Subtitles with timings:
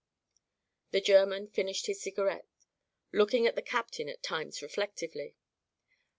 [0.89, 2.47] The German finished his cigarette,
[3.11, 5.35] looking at the captain at times reflectively.